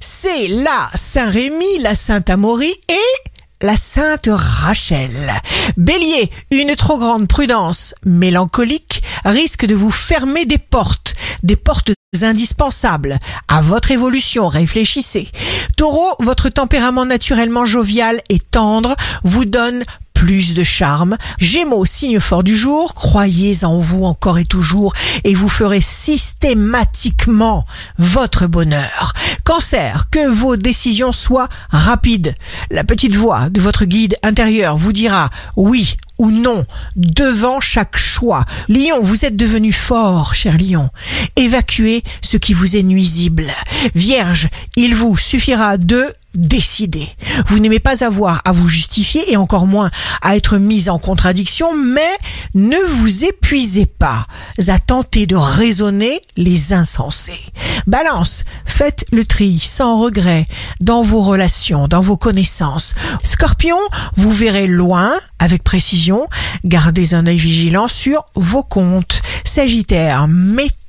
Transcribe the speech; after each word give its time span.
c'est 0.00 0.48
la 0.48 0.88
Saint-Rémy, 0.94 1.78
la 1.80 1.94
Sainte-Amaury 1.94 2.74
et 2.88 3.30
la 3.62 3.76
Sainte 3.76 4.28
Rachel. 4.30 5.32
Bélier, 5.76 6.30
une 6.50 6.76
trop 6.76 6.98
grande 6.98 7.26
prudence 7.26 7.94
mélancolique 8.04 9.02
risque 9.24 9.66
de 9.66 9.74
vous 9.74 9.90
fermer 9.90 10.44
des 10.44 10.58
portes, 10.58 11.14
des 11.42 11.56
portes 11.56 11.90
indispensables 12.22 13.18
à 13.48 13.60
votre 13.60 13.90
évolution, 13.90 14.48
réfléchissez. 14.48 15.28
Taureau, 15.76 16.14
votre 16.20 16.48
tempérament 16.48 17.04
naturellement 17.04 17.64
jovial 17.64 18.20
et 18.28 18.38
tendre 18.38 18.94
vous 19.24 19.44
donne 19.44 19.82
plus 20.18 20.54
de 20.54 20.64
charme. 20.64 21.16
Gémeaux, 21.38 21.84
signe 21.84 22.18
fort 22.18 22.42
du 22.42 22.56
jour, 22.56 22.94
croyez 22.94 23.64
en 23.64 23.78
vous 23.78 24.04
encore 24.04 24.40
et 24.40 24.44
toujours 24.44 24.92
et 25.22 25.32
vous 25.32 25.48
ferez 25.48 25.80
systématiquement 25.80 27.64
votre 27.98 28.48
bonheur. 28.48 29.12
Cancer, 29.48 30.10
que 30.10 30.28
vos 30.28 30.56
décisions 30.56 31.10
soient 31.10 31.48
rapides. 31.70 32.34
La 32.70 32.84
petite 32.84 33.14
voix 33.14 33.48
de 33.48 33.62
votre 33.62 33.86
guide 33.86 34.14
intérieur 34.22 34.76
vous 34.76 34.92
dira 34.92 35.30
oui 35.56 35.96
ou 36.18 36.30
non 36.30 36.66
devant 36.96 37.58
chaque 37.58 37.96
choix. 37.96 38.44
Lion, 38.68 39.00
vous 39.00 39.24
êtes 39.24 39.36
devenu 39.36 39.72
fort, 39.72 40.34
cher 40.34 40.58
Lion. 40.58 40.90
Évacuez 41.36 42.04
ce 42.20 42.36
qui 42.36 42.52
vous 42.52 42.76
est 42.76 42.82
nuisible. 42.82 43.46
Vierge, 43.94 44.50
il 44.76 44.94
vous 44.94 45.16
suffira 45.16 45.78
de 45.78 46.12
décider. 46.38 47.08
Vous 47.46 47.58
n'aimez 47.58 47.80
pas 47.80 48.04
avoir 48.04 48.40
à 48.44 48.52
vous 48.52 48.68
justifier 48.68 49.32
et 49.32 49.36
encore 49.36 49.66
moins 49.66 49.90
à 50.22 50.36
être 50.36 50.58
mis 50.58 50.88
en 50.88 50.98
contradiction, 50.98 51.74
mais 51.74 52.16
ne 52.54 52.78
vous 52.78 53.24
épuisez 53.24 53.86
pas 53.86 54.26
à 54.68 54.78
tenter 54.78 55.26
de 55.26 55.36
raisonner 55.36 56.20
les 56.36 56.72
insensés. 56.72 57.40
Balance, 57.86 58.44
faites 58.64 59.04
le 59.12 59.24
tri 59.24 59.58
sans 59.58 60.00
regret 60.00 60.46
dans 60.80 61.02
vos 61.02 61.22
relations, 61.22 61.88
dans 61.88 62.00
vos 62.00 62.16
connaissances. 62.16 62.94
Scorpion, 63.22 63.78
vous 64.16 64.30
verrez 64.30 64.66
loin 64.66 65.14
avec 65.38 65.62
précision, 65.64 66.28
gardez 66.64 67.14
un 67.14 67.26
œil 67.26 67.38
vigilant 67.38 67.88
sur 67.88 68.24
vos 68.34 68.62
comptes. 68.62 69.22
Sagittaire, 69.44 70.28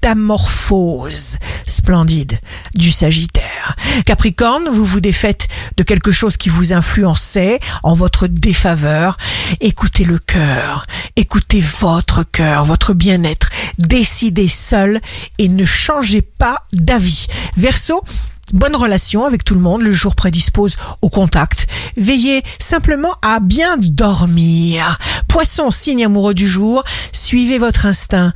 métamorphose 0.02 1.40
splendide 1.66 2.40
du 2.74 2.92
Sagittaire. 2.92 3.76
Capricorne, 4.06 4.70
vous 4.70 4.86
vous 4.86 5.02
défaites 5.02 5.48
de 5.78 5.84
quelque 5.84 6.12
chose 6.12 6.38
qui 6.38 6.50
vous 6.50 6.74
influençait 6.74 7.60
en 7.84 7.94
votre 7.94 8.28
défaveur. 8.28 9.18
Écoutez 9.60 10.06
le 10.06 10.18
cœur, 10.20 10.86
écoutez 11.16 11.62
votre 11.82 12.24
cœur, 12.24 12.66
votre 12.66 12.94
bien-être. 12.94 13.50
Décidez 13.78 14.48
seul 14.48 15.02
et 15.38 15.50
ne 15.50 15.66
changez 15.66 16.22
pas 16.22 16.64
d'avis. 16.74 17.28
Verseau, 17.58 18.04
Bonne 18.52 18.76
relation 18.76 19.26
avec 19.26 19.44
tout 19.44 19.54
le 19.54 19.62
monde, 19.62 19.84
le 19.84 19.92
jour 19.92 20.16
prédispose 20.16 20.76
au 21.04 21.10
contact. 21.10 21.68
Veillez 21.98 22.42
simplement 22.58 23.14
à 23.22 23.40
bien 23.40 23.78
dormir. 23.78 24.98
Poisson, 25.28 25.70
signe 25.70 26.04
amoureux 26.04 26.34
du 26.34 26.48
jour, 26.48 26.84
suivez 27.12 27.60
votre 27.60 27.86
instinct, 27.86 28.34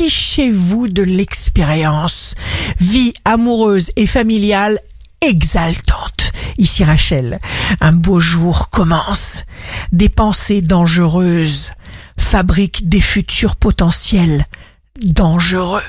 fichez-vous 0.00 0.88
de 0.88 1.02
l'expérience. 1.02 2.34
Vie 2.78 3.12
amoureuse 3.26 3.90
et 3.96 4.06
familiale 4.06 4.80
exaltante. 5.20 6.32
Ici 6.56 6.84
Rachel, 6.84 7.38
un 7.82 7.92
beau 7.92 8.18
jour 8.18 8.70
commence. 8.70 9.44
Des 9.92 10.08
pensées 10.08 10.62
dangereuses 10.62 11.72
fabriquent 12.16 12.88
des 12.88 13.02
futurs 13.02 13.56
potentiels 13.56 14.46
dangereux. 15.02 15.82